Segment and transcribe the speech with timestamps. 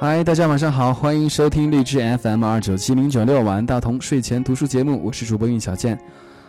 [0.00, 5.98] 嗨，大家晚上好，欢迎收听荔枝 FM 二九七零九六晚大同睡前读书节目，我是主播运小健。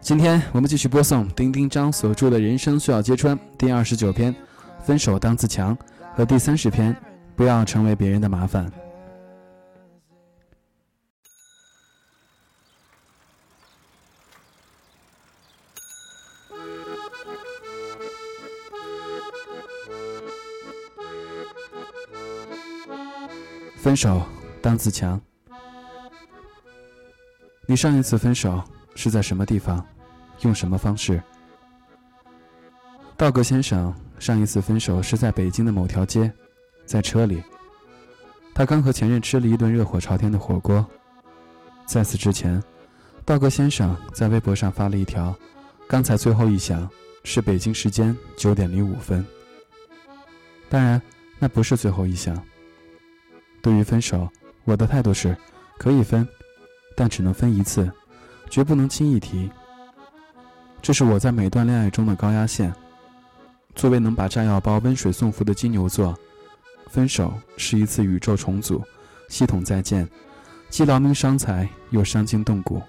[0.00, 4.32] 今天我们继续播送丁丁张所著的《人生需要揭穿》第二十九篇
[4.84, 5.76] 《分手当自强》
[6.14, 6.94] 和第三十篇
[7.34, 8.64] 《不要成为别人的麻烦》。
[23.82, 24.22] 分手
[24.60, 25.20] 当自强。
[27.66, 28.62] 你上一次分手
[28.94, 29.84] 是在什么地方，
[30.42, 31.20] 用什么方式？
[33.16, 36.32] 道格先生上一次分手是在北京的某条街，
[36.86, 37.42] 在车里。
[38.54, 40.86] 他刚和前任吃了一顿热火朝天的火锅。
[41.84, 42.62] 在此之前，
[43.24, 45.34] 道格先生在微博上发了一条
[45.88, 46.88] ：“刚才最后一响
[47.24, 49.26] 是北京时间九点零五分。”
[50.70, 51.02] 当然，
[51.40, 52.40] 那不是最后一响。
[53.62, 54.28] 对于分手，
[54.64, 55.36] 我的态度是，
[55.78, 56.26] 可以分，
[56.96, 57.90] 但只能分一次，
[58.50, 59.48] 绝不能轻易提。
[60.82, 62.74] 这是我在每段恋爱中的高压线。
[63.74, 66.14] 作为能把炸药包温水送服的金牛座，
[66.90, 68.82] 分手是一次宇宙重组，
[69.28, 70.06] 系统再建，
[70.68, 72.82] 既劳民伤财又伤筋动骨。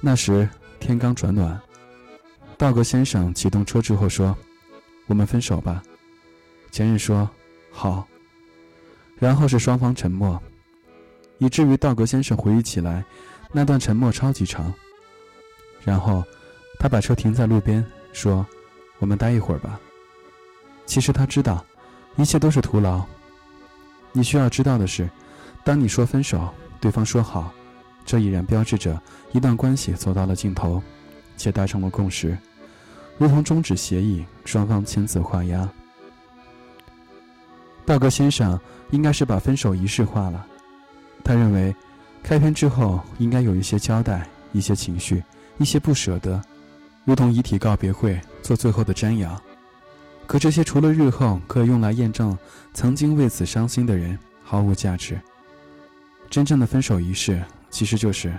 [0.00, 0.48] 那时
[0.80, 1.60] 天刚转暖，
[2.56, 4.36] 道格先生启动车之后说
[5.06, 5.82] ：“我们分手吧。”
[6.72, 7.28] 前任说
[7.70, 8.08] ：“好。”
[9.18, 10.40] 然后是双方沉默，
[11.38, 13.04] 以至于道格先生回忆起来，
[13.52, 14.72] 那段沉默超级长。
[15.84, 16.24] 然后，
[16.78, 18.46] 他把车停在路边，说
[18.98, 19.80] ：“我们待一会儿吧。”
[20.86, 21.64] 其实他知道，
[22.16, 23.04] 一切都是徒劳。
[24.12, 25.08] 你需要知道的是，
[25.64, 27.52] 当你说分手，对方说好，
[28.04, 29.00] 这已然标志着
[29.32, 30.82] 一段关系走到了尽头，
[31.36, 32.36] 且达成了共识，
[33.18, 35.68] 如同终止协议，双方签字画押。
[37.88, 38.60] 道格先生
[38.90, 40.46] 应该是把分手仪式化了。
[41.24, 41.74] 他认为，
[42.22, 45.24] 开篇之后应该有一些交代，一些情绪，
[45.56, 46.38] 一些不舍得，
[47.06, 49.40] 如同遗体告别会做最后的瞻仰。
[50.26, 52.36] 可这些除了日后可以用来验证
[52.74, 55.18] 曾经为此伤心的人，毫无价值。
[56.28, 58.30] 真正的分手仪式其实就是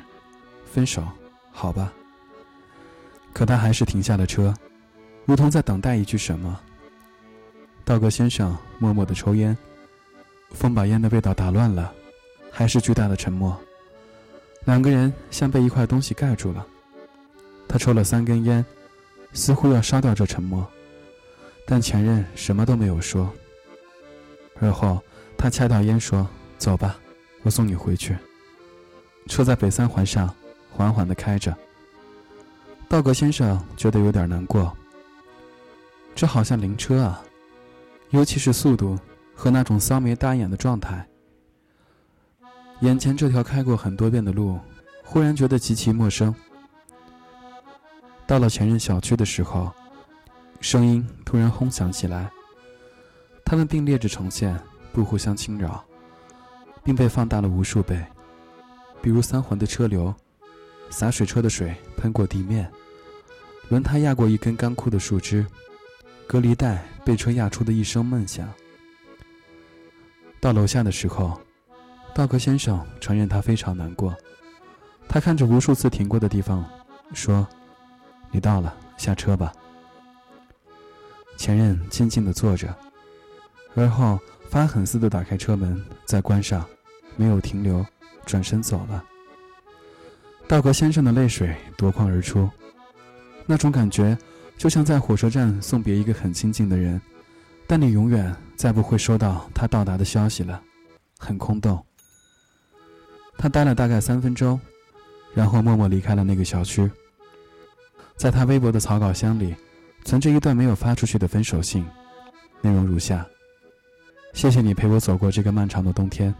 [0.64, 1.04] 分手，
[1.52, 1.92] 好吧。
[3.34, 4.54] 可他还是停下了车，
[5.26, 6.60] 如同在等待一句什么。
[7.90, 9.58] 道格先生默默地抽烟，
[10.52, 11.92] 风把烟的味道打乱了，
[12.52, 13.60] 还是巨大的沉默。
[14.66, 16.64] 两个人像被一块东西盖住了。
[17.68, 18.64] 他抽了三根烟，
[19.34, 20.64] 似乎要烧掉这沉默，
[21.66, 23.28] 但前任什么都没有说。
[24.62, 25.02] 而后，
[25.36, 26.30] 他掐掉烟说
[26.60, 26.96] ：“走吧，
[27.42, 28.16] 我送你回去。”
[29.26, 30.32] 车在北三环上
[30.72, 31.58] 缓缓地开着。
[32.88, 34.72] 道格先生觉得有点难过，
[36.14, 37.24] 这好像灵车啊。
[38.12, 38.98] 尤其是速度
[39.36, 41.08] 和那种骚眉搭眼的状态，
[42.82, 44.60] 眼前这条开过很多遍的路，
[45.04, 46.34] 忽然觉得极其陌生。
[48.26, 49.72] 到了前任小区的时候，
[50.60, 52.30] 声音突然轰响起来。
[53.46, 54.60] 他们并列着呈现，
[54.94, 55.84] 不互相侵扰，
[56.84, 58.04] 并被放大了无数倍。
[59.02, 60.14] 比如三环的车流，
[60.90, 62.72] 洒水车的水喷过地面，
[63.70, 65.46] 轮胎压过一根干枯的树枝。
[66.30, 68.48] 隔离带被车压出的一声闷响。
[70.40, 71.42] 到楼下的时候，
[72.14, 74.16] 道格先生承认他非常难过。
[75.08, 76.64] 他看着无数次停过的地方，
[77.16, 77.48] 说
[78.30, 79.52] ：“你到了，下车吧。”
[81.36, 82.78] 前任静静地坐着，
[83.74, 84.20] 而后
[84.52, 86.64] 发狠似的打开车门，再关上，
[87.16, 87.84] 没有停留，
[88.28, 89.04] 转身走了。
[90.48, 92.48] 道格先生的泪水夺眶而出，
[93.48, 94.16] 那种感觉。
[94.60, 97.02] 就像在火车站送别一个很亲近的人，
[97.66, 100.62] 但你永远再不会收到他到达的消息了，
[101.18, 101.82] 很空洞。
[103.38, 104.60] 他待了大概三分钟，
[105.34, 106.92] 然后默默离开了那个小区。
[108.18, 109.56] 在他微博的草稿箱里，
[110.04, 111.88] 存着一段没有发出去的分手信，
[112.60, 113.26] 内容如下：
[114.34, 116.36] 谢谢你陪我走过这个漫长的冬天，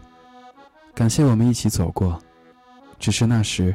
[0.94, 2.22] 感谢我们一起走过，
[2.98, 3.74] 只是那时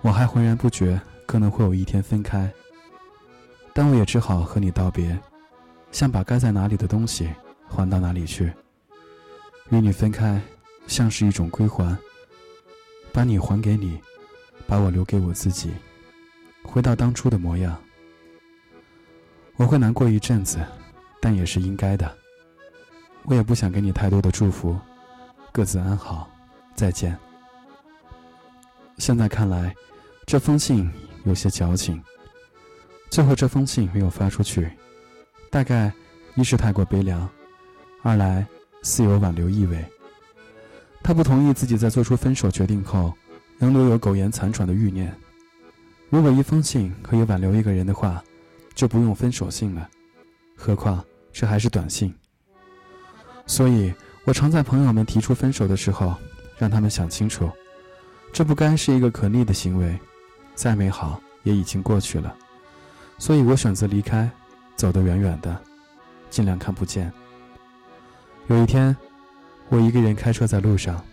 [0.00, 2.52] 我还浑然不觉可能会有一天分开。
[3.78, 5.16] 但我也只好和你道别，
[5.92, 7.32] 像把该在哪里的东西
[7.68, 8.52] 还到哪里去。
[9.68, 10.42] 与你分开，
[10.88, 11.96] 像是一种归还。
[13.12, 13.96] 把你还给你，
[14.66, 15.70] 把我留给我自己，
[16.64, 17.80] 回到当初的模样。
[19.54, 20.58] 我会难过一阵子，
[21.20, 22.12] 但也是应该的。
[23.26, 24.76] 我也不想给你太多的祝福，
[25.52, 26.28] 各自安好，
[26.74, 27.16] 再见。
[28.96, 29.72] 现在看来，
[30.26, 30.90] 这封信
[31.22, 32.02] 有些矫情。
[33.10, 34.70] 最后这封信没有发出去，
[35.50, 35.92] 大概
[36.34, 37.28] 一是太过悲凉，
[38.02, 38.46] 二来
[38.82, 39.84] 似有挽留意味。
[41.02, 43.12] 他不同意自己在做出分手决定后，
[43.58, 45.12] 仍留有苟延残喘的欲念。
[46.10, 48.22] 如果一封信可以挽留一个人的话，
[48.74, 49.88] 就不用分手信了。
[50.54, 52.14] 何况这还是短信。
[53.46, 53.92] 所以
[54.24, 56.14] 我常在朋友们提出分手的时候，
[56.58, 57.50] 让他们想清楚，
[58.32, 59.98] 这不该是一个可逆的行为。
[60.54, 62.36] 再美好也已经过去了。
[63.18, 64.30] 所以我选择离开，
[64.76, 65.60] 走得远远的，
[66.30, 67.12] 尽量看不见。
[68.46, 68.96] 有一天，
[69.68, 71.04] 我一个人开车在路上，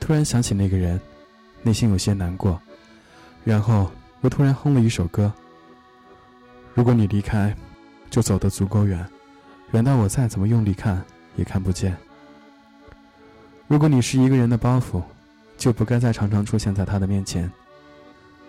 [0.00, 1.00] 突然想起那个人，
[1.62, 2.60] 内心有些难过，
[3.44, 3.90] 然后
[4.20, 5.32] 我突然哼了一首歌。
[6.74, 7.54] 如果你离开，
[8.08, 9.06] 就走得足够远，
[9.72, 11.04] 远到我再怎么用力看
[11.36, 11.96] 也看不见。
[13.66, 15.02] 如果你是一个人的包袱，
[15.58, 17.50] 就不该再常常出现在他的面前。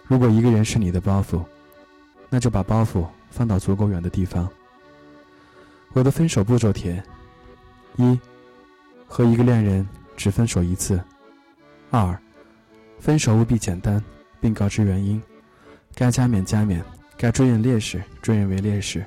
[0.08, 1.44] 如果一个人是你的包袱，
[2.30, 4.50] 那就把包袱放到足够远的地方。
[5.94, 7.04] 我的分手步骤帖。
[7.98, 8.18] 一，
[9.08, 9.86] 和一个恋人
[10.16, 11.02] 只分手一次。
[11.90, 12.18] 二，
[13.00, 14.02] 分手务必简单，
[14.40, 15.22] 并告知原因，
[15.96, 16.84] 该加冕加冕，
[17.18, 19.04] 该追认烈士追认为烈士。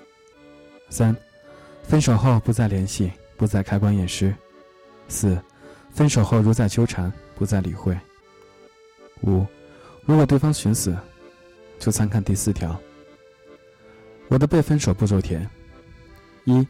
[0.90, 1.16] 三，
[1.84, 4.34] 分手后不再联系，不再开棺验尸。
[5.08, 5.40] 四，
[5.90, 7.96] 分手后如再纠缠，不再理会。
[9.22, 9.46] 五，
[10.04, 10.94] 如果对方寻死，
[11.78, 12.78] 就参看第四条。
[14.32, 15.46] 我的被分手步骤填：
[16.44, 16.66] 一。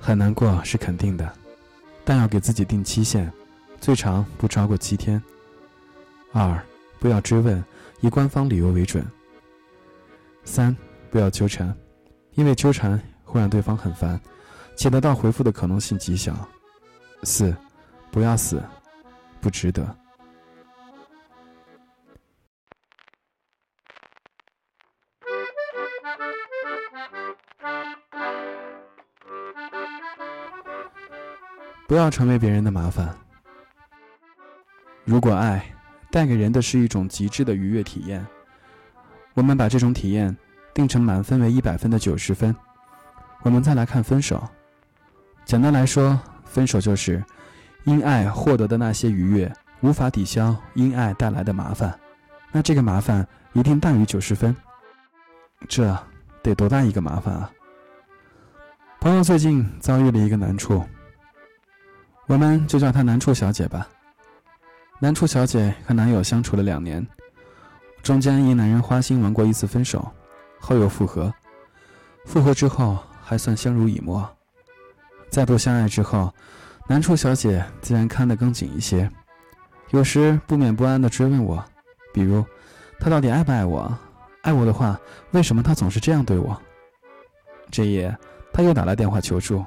[0.00, 1.32] 很难过是肯定的，
[2.04, 3.30] 但要给自己定期限，
[3.80, 5.22] 最长不超过七天。
[6.32, 6.60] 二，
[6.98, 7.64] 不要追问，
[8.00, 9.06] 以官方理由为准。
[10.44, 10.76] 三，
[11.08, 11.72] 不要纠缠，
[12.32, 14.20] 因为纠缠会让对方很烦，
[14.74, 16.36] 且得到回复的可能性极小。
[17.22, 17.54] 四，
[18.10, 18.60] 不要死，
[19.40, 19.96] 不值得。
[31.86, 33.14] 不要成为别人的麻烦。
[35.04, 35.64] 如果爱
[36.10, 38.26] 带给人的是一种极致的愉悦体验，
[39.34, 40.36] 我们把这种体验
[40.74, 42.54] 定成满分为一百分的九十分。
[43.42, 44.42] 我们再来看分手。
[45.44, 47.22] 简单来说，分手就是
[47.84, 51.96] 因爱获得的那些愉悦无法抵消因爱带来的麻烦，
[52.50, 54.56] 那这个麻烦一定大于九十分。
[55.68, 55.96] 这
[56.42, 57.50] 得多大一个麻烦啊！
[59.00, 60.84] 朋友最近遭遇了一个难处。
[62.26, 63.88] 我们就叫她南处小姐吧。
[64.98, 67.06] 南处小姐和男友相处了两年，
[68.02, 70.10] 中间因男人花心玩过一次分手，
[70.58, 71.32] 后又复合，
[72.24, 74.28] 复合之后还算相濡以沫。
[75.28, 76.32] 再度相爱之后，
[76.88, 79.10] 南处小姐自然看得更紧一些，
[79.90, 81.62] 有时不免不安地追问我，
[82.12, 82.44] 比如
[82.98, 83.96] 他到底爱不爱我？
[84.42, 84.98] 爱我的话，
[85.32, 86.60] 为什么他总是这样对我？
[87.70, 88.16] 这夜
[88.52, 89.64] 他又打来电话求助，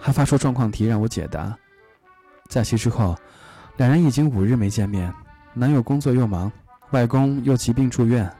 [0.00, 1.56] 还发出状况题让我解答。
[2.48, 3.16] 假期之后，
[3.76, 5.12] 两人已经五日没见面。
[5.54, 6.52] 男友工作又忙，
[6.90, 8.30] 外公又疾病住院，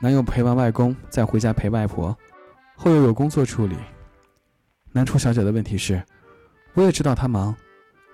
[0.00, 2.16] 男友陪完外公再回家陪外婆，
[2.76, 3.76] 后又有工作处理。
[4.92, 6.02] 南楚小姐的问题是：
[6.74, 7.54] 我也知道他忙，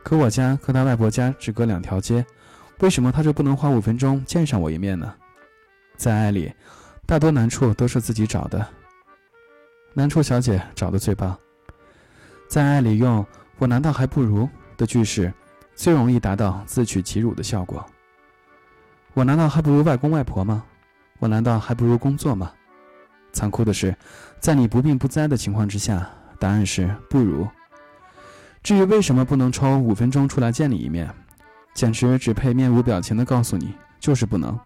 [0.03, 2.25] 可我家和他外婆家只隔两条街，
[2.81, 5.15] 为什么他就不能花五分钟见上我一面呢？
[5.97, 6.53] 在爱里，
[7.07, 8.67] 大多难处都是自己找的。
[9.95, 11.39] 南楚小姐找的最棒，
[12.49, 13.25] 在爱里用
[13.59, 14.49] “我难道还不如”。
[14.83, 15.33] 的句式，
[15.77, 17.87] 最容易达到自取其辱的效果。
[19.15, 20.65] 我难道还不如外公外婆吗？
[21.21, 22.51] 我难道还不如工作吗？
[23.33, 23.97] 残酷的是，
[24.41, 26.11] 在你不病不灾的情况之下，
[26.41, 27.47] 答案是不如。
[28.61, 31.09] 至于为什么不能抽五分钟出来见你一面，
[31.75, 34.59] 简直只配面无表情的告诉你，就是不能。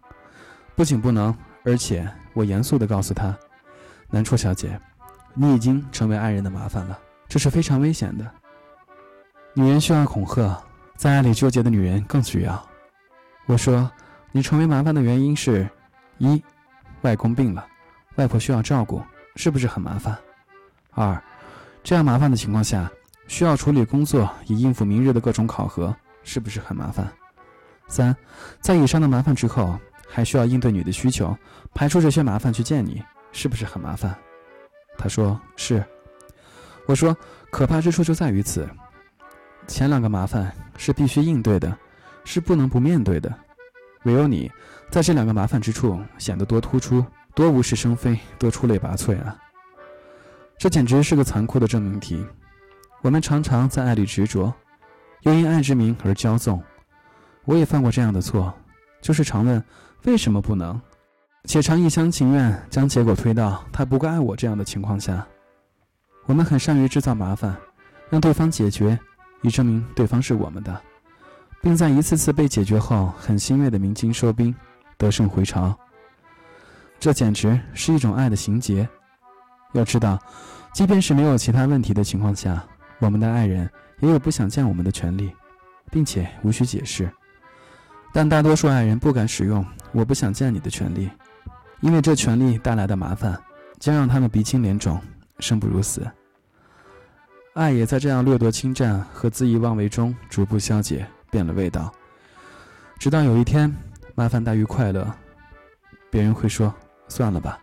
[0.74, 3.36] 不仅不能，而且我严肃的告诉他，
[4.08, 4.80] 南初小姐，
[5.34, 8.24] 你已经成为爱人的麻烦了，这是非常危险的。
[9.58, 10.62] 女人需要恐吓，
[10.96, 12.62] 在爱里纠结的女人更需要。
[13.46, 13.90] 我说，
[14.30, 15.66] 你成为麻烦的原因是：
[16.18, 16.44] 一，
[17.00, 17.66] 外公病了，
[18.16, 19.02] 外婆需要照顾，
[19.34, 20.14] 是不是很麻烦？
[20.90, 21.18] 二，
[21.82, 22.90] 这样麻烦的情况下，
[23.28, 27.10] 需要处理工作以应付明日的各种考核，是不是很麻烦？
[27.88, 28.14] 三，
[28.60, 31.34] 在以上的麻烦之后，还需要应对你的需求，
[31.72, 34.14] 排除这些麻烦去见你，是不是很麻烦？
[34.98, 35.82] 他说是。
[36.84, 37.16] 我说，
[37.50, 38.68] 可怕之处就在于此。
[39.66, 41.76] 前两个麻烦是必须应对的，
[42.24, 43.32] 是不能不面对的。
[44.04, 44.50] 唯有你，
[44.90, 47.04] 在这两个麻烦之处显得多突出，
[47.34, 49.36] 多无事生非，多出类拔萃啊！
[50.56, 52.24] 这简直是个残酷的证明题。
[53.02, 54.52] 我们常常在爱里执着，
[55.22, 56.62] 又因爱之名而骄纵。
[57.44, 58.54] 我也犯过这样的错，
[59.00, 59.62] 就是常问
[60.04, 60.80] 为什么不能，
[61.44, 65.26] 且常一厢情愿将结果推到他不够爱我这样的情况下。
[66.26, 67.56] 我们很善于制造麻烦，
[68.08, 68.98] 让对方解决。
[69.42, 70.80] 以证明对方是我们的，
[71.62, 74.54] 并在一次次被解决后，很欣慰的鸣金收兵，
[74.96, 75.76] 得胜回朝。
[76.98, 78.88] 这简直是一种爱的情节。
[79.72, 80.18] 要知道，
[80.72, 82.64] 即便是没有其他问题的情况下，
[82.98, 85.30] 我们的爱人也有不想见我们的权利，
[85.90, 87.10] 并且无需解释。
[88.12, 91.10] 但大多数爱人不敢使用“我不想见你”的权利，
[91.80, 93.38] 因为这权利带来的麻烦
[93.78, 94.98] 将让他们鼻青脸肿，
[95.40, 96.00] 生不如死。
[97.56, 101.90] 爱也在这样掠夺、侵占和恣意妄为中逐步消解，变了味道。
[102.98, 103.74] 直到有一天，
[104.14, 105.10] 麻烦大于快乐，
[106.10, 106.72] 别人会说
[107.08, 107.58] ：“算了吧。”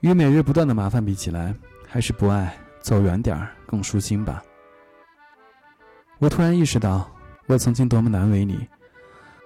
[0.00, 1.54] 与每日不断的麻烦比起来，
[1.86, 4.42] 还是不爱走远点儿更舒心吧。
[6.18, 7.06] 我突然意识到，
[7.44, 8.66] 我曾经多么难为你。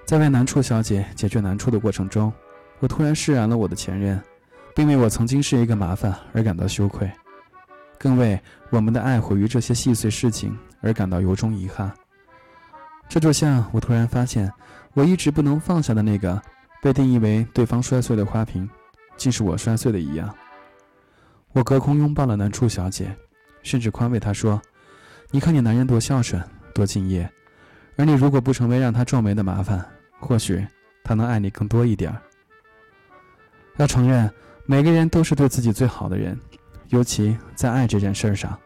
[0.05, 2.33] 在为难处小姐解决难处的过程中，
[2.79, 4.23] 我突然释然了我的前任，
[4.77, 7.11] 并为我曾经是一个麻烦而感到羞愧，
[8.03, 8.37] 更为
[8.71, 11.89] 我们的爱毁于这些细碎事情而感到由衷遗憾。
[13.09, 14.53] 这就像我突然发现，
[14.95, 16.43] 我一直不能放下的那个
[16.83, 18.69] 被定义为对方摔碎的花瓶。
[19.19, 20.35] 竟是我摔碎的一样。
[21.53, 23.15] 我隔空拥抱了南处小姐，
[23.63, 24.61] 甚至宽慰她说
[25.31, 26.43] ：“你看你男人多孝顺，
[26.75, 27.31] 多敬业，
[27.97, 29.85] 而你如果不成为让他皱眉的麻烦，
[30.19, 30.67] 或许
[31.05, 32.21] 他能爱你更多一点儿。”
[33.77, 34.29] 要承认，
[34.65, 36.37] 每个人都是对自己最好的人，
[36.93, 38.59] 尤其在爱这件事上，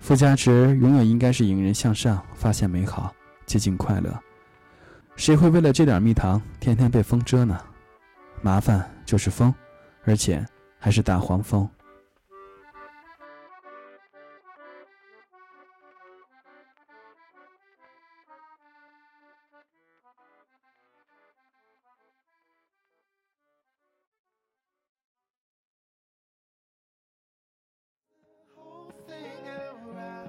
[0.00, 3.10] 附加值永远应该是引人向上，发现美好，
[3.46, 4.14] 接近快乐。
[5.16, 7.58] 谁会为了这点蜜糖，天天被风蛰呢？
[8.42, 9.52] 麻烦就是风，
[10.04, 10.44] 而且
[10.78, 11.66] 还是大黄蜂。